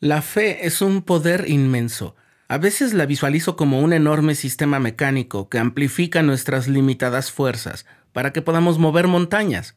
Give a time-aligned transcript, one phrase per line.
[0.00, 2.16] La fe es un poder inmenso.
[2.48, 8.34] A veces la visualizo como un enorme sistema mecánico que amplifica nuestras limitadas fuerzas para
[8.34, 9.74] que podamos mover montañas.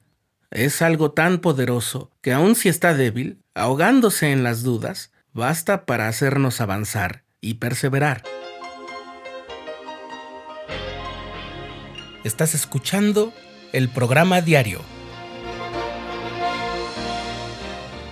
[0.52, 6.10] Es algo tan poderoso que aun si está débil, ahogándose en las dudas, basta para
[6.10, 8.24] hacernos avanzar y perseverar.
[12.26, 13.32] Estás escuchando
[13.72, 14.82] el programa diario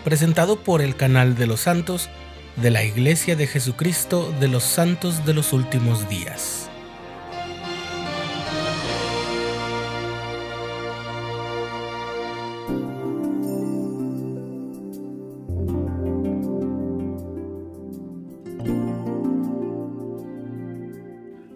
[0.08, 2.08] presentado por el canal de los santos
[2.56, 6.70] de la Iglesia de Jesucristo de los Santos de los Últimos Días.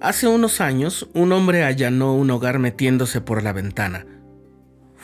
[0.02, 4.06] Hace unos años, un hombre allanó un hogar metiéndose por la ventana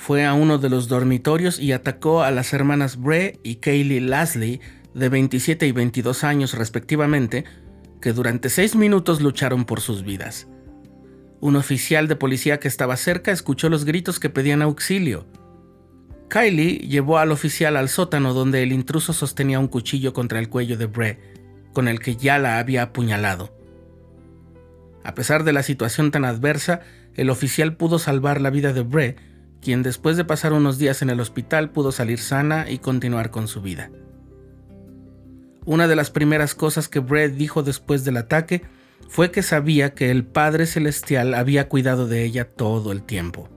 [0.08, 4.62] fue a uno de los dormitorios y atacó a las hermanas Bray y Kaylee Lasley,
[4.94, 7.44] de 27 y 22 años respectivamente,
[8.00, 10.48] que durante seis minutos lucharon por sus vidas.
[11.42, 15.28] Un oficial de policía que estaba cerca escuchó los gritos que pedían auxilio.
[16.30, 20.78] Kylie llevó al oficial al sótano donde el intruso sostenía un cuchillo contra el cuello
[20.78, 21.18] de Bray,
[21.74, 23.54] con el que ya la había apuñalado.
[25.04, 26.80] A pesar de la situación tan adversa,
[27.14, 29.16] el oficial pudo salvar la vida de Bray
[29.62, 33.48] quien después de pasar unos días en el hospital pudo salir sana y continuar con
[33.48, 33.92] su vida.
[35.66, 38.64] Una de las primeras cosas que Brett dijo después del ataque
[39.10, 43.50] fue que sabía que el Padre Celestial había cuidado de ella todo el tiempo.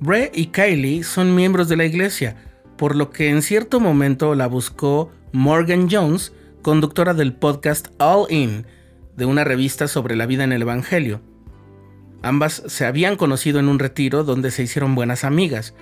[0.00, 2.36] Brett y Kylie son miembros de la iglesia,
[2.76, 8.66] por lo que en cierto momento la buscó Morgan Jones, conductora del podcast All In,
[9.16, 11.20] de una revista sobre la vida en el Evangelio
[12.24, 15.74] Ambas se habían conocido en un retiro donde se hicieron buenas amigas.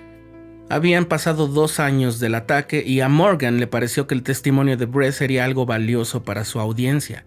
[0.69, 4.87] Habían pasado dos años del ataque y a Morgan le pareció que el testimonio de
[4.87, 7.25] Bray sería algo valioso para su audiencia.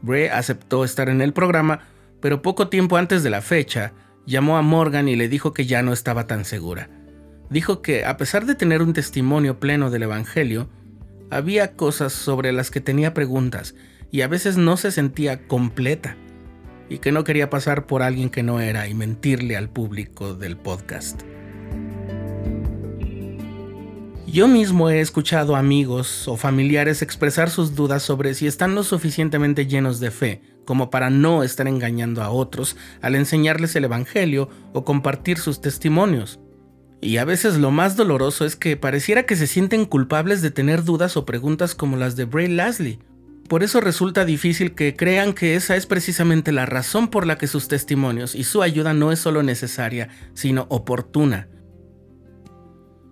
[0.00, 1.80] Bray aceptó estar en el programa,
[2.20, 3.94] pero poco tiempo antes de la fecha,
[4.26, 6.88] llamó a Morgan y le dijo que ya no estaba tan segura.
[7.50, 10.68] Dijo que, a pesar de tener un testimonio pleno del Evangelio,
[11.32, 13.74] había cosas sobre las que tenía preguntas
[14.12, 16.16] y a veces no se sentía completa
[16.88, 20.56] y que no quería pasar por alguien que no era y mentirle al público del
[20.56, 21.22] podcast.
[24.26, 29.66] Yo mismo he escuchado amigos o familiares expresar sus dudas sobre si están lo suficientemente
[29.66, 34.84] llenos de fe como para no estar engañando a otros al enseñarles el Evangelio o
[34.84, 36.40] compartir sus testimonios.
[37.00, 40.84] Y a veces lo más doloroso es que pareciera que se sienten culpables de tener
[40.84, 42.98] dudas o preguntas como las de Bray Lasley
[43.48, 47.46] por eso resulta difícil que crean que esa es precisamente la razón por la que
[47.46, 51.48] sus testimonios y su ayuda no es solo necesaria, sino oportuna.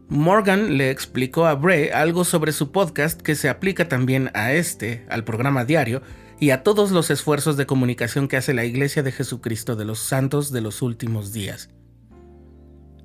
[0.08, 5.06] Morgan le explicó a Bray algo sobre su podcast que se aplica también a este,
[5.08, 6.02] al programa diario,
[6.38, 10.00] y a todos los esfuerzos de comunicación que hace la Iglesia de Jesucristo de los
[10.00, 11.70] Santos de los Últimos Días.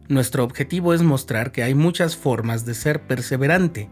[0.09, 3.89] Nuestro objetivo es mostrar que hay muchas formas de ser perseverante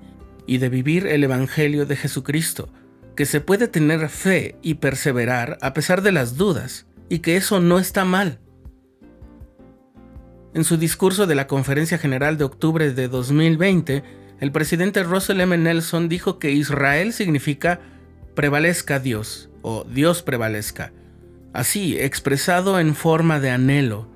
[0.47, 2.69] y de vivir el Evangelio de Jesucristo,
[3.16, 7.59] que se puede tener fe y perseverar a pesar de las dudas, y que eso
[7.59, 8.40] no está mal.
[10.53, 14.03] En su discurso de la Conferencia General de octubre de 2020,
[14.40, 15.58] el presidente Russell M.
[15.58, 17.80] Nelson dijo que Israel significa
[18.36, 20.92] prevalezca Dios o Dios prevalezca,
[21.53, 24.09] así expresado en forma de anhelo.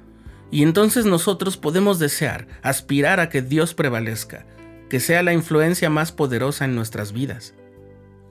[0.51, 4.45] Y entonces nosotros podemos desear, aspirar a que Dios prevalezca,
[4.89, 7.53] que sea la influencia más poderosa en nuestras vidas.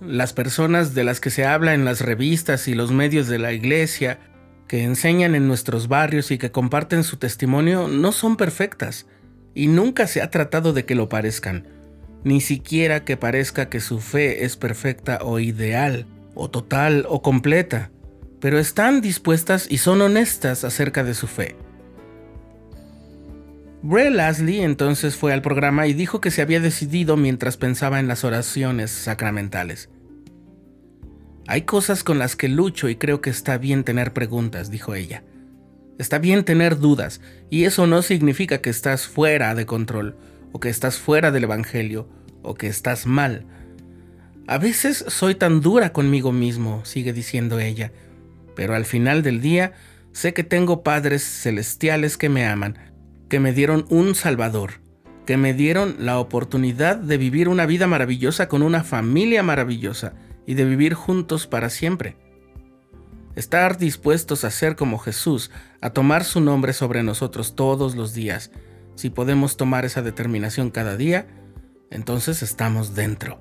[0.01, 3.53] Las personas de las que se habla en las revistas y los medios de la
[3.53, 4.21] iglesia,
[4.69, 9.07] que enseñan en nuestros barrios y que comparten su testimonio, no son perfectas,
[9.55, 11.67] y nunca se ha tratado de que lo parezcan,
[12.23, 17.91] ni siquiera que parezca que su fe es perfecta o ideal, o total o completa,
[18.41, 21.57] pero están dispuestas y son honestas acerca de su fe.
[23.81, 28.09] Bray Lasley entonces fue al programa y dijo que se había decidido mientras pensaba en
[28.09, 29.89] las oraciones sacramentales.
[31.47, 35.23] Hay cosas con las que lucho y creo que está bien tener preguntas, dijo ella.
[35.99, 37.21] Está bien tener dudas,
[37.51, 40.17] y eso no significa que estás fuera de control,
[40.53, 42.09] o que estás fuera del Evangelio,
[42.43, 43.47] o que estás mal.
[44.47, 47.93] A veces soy tan dura conmigo mismo, sigue diciendo ella,
[48.57, 49.73] pero al final del día
[50.13, 52.79] sé que tengo padres celestiales que me aman,
[53.29, 54.81] que me dieron un Salvador,
[55.27, 60.15] que me dieron la oportunidad de vivir una vida maravillosa con una familia maravillosa
[60.47, 62.17] y de vivir juntos para siempre.
[63.37, 68.51] Estar dispuestos a ser como Jesús, a tomar su nombre sobre nosotros todos los días,
[68.95, 71.29] si podemos tomar esa determinación cada día,
[71.91, 73.41] entonces estamos dentro.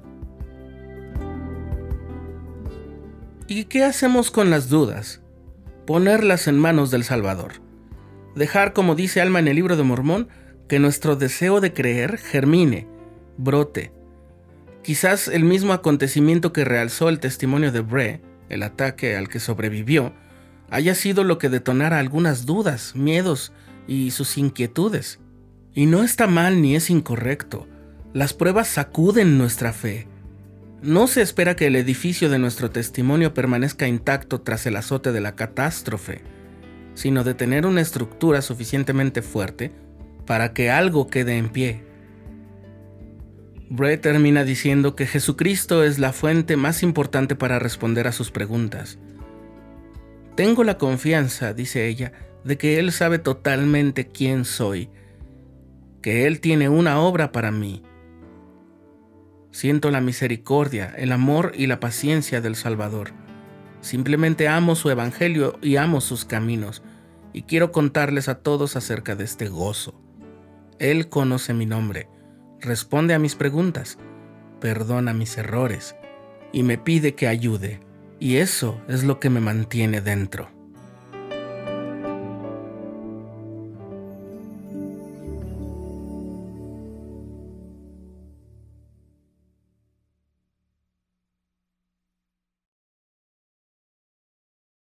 [3.48, 5.22] ¿Y qué hacemos con las dudas?
[5.86, 7.67] Ponerlas en manos del Salvador.
[8.38, 10.28] Dejar, como dice Alma en el libro de Mormón,
[10.70, 12.88] que nuestro deseo de creer germine,
[13.36, 13.92] brote.
[14.84, 20.14] Quizás el mismo acontecimiento que realzó el testimonio de Bre, el ataque al que sobrevivió,
[20.70, 23.54] haya sido lo que detonara algunas dudas, miedos
[23.88, 25.20] y sus inquietudes.
[25.74, 27.68] Y no está mal ni es incorrecto.
[28.14, 30.08] Las pruebas sacuden nuestra fe.
[30.84, 35.22] No se espera que el edificio de nuestro testimonio permanezca intacto tras el azote de
[35.22, 36.22] la catástrofe,
[36.98, 39.72] sino de tener una estructura suficientemente fuerte
[40.26, 41.84] para que algo quede en pie.
[43.70, 48.98] Bray termina diciendo que Jesucristo es la fuente más importante para responder a sus preguntas.
[50.36, 52.14] Tengo la confianza, dice ella,
[52.44, 54.90] de que Él sabe totalmente quién soy,
[56.02, 57.84] que Él tiene una obra para mí.
[59.52, 63.27] Siento la misericordia, el amor y la paciencia del Salvador.
[63.82, 66.84] Simplemente amo su Evangelio y amo sus caminos,
[67.34, 70.00] y quiero contarles a todos acerca de este gozo.
[70.80, 72.10] Él conoce mi nombre,
[72.60, 73.98] responde a mis preguntas,
[74.60, 75.96] perdona mis errores
[76.52, 77.80] y me pide que ayude.
[78.20, 80.50] Y eso es lo que me mantiene dentro.